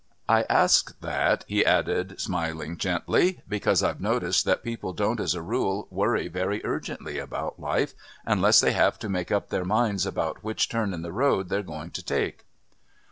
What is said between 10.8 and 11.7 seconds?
in the road they're